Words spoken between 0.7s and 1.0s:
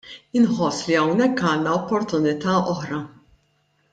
li